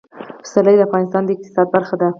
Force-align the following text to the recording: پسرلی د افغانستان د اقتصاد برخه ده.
پسرلی 0.43 0.75
د 0.77 0.81
افغانستان 0.87 1.21
د 1.25 1.29
اقتصاد 1.35 1.67
برخه 1.75 1.95
ده. 1.99 2.07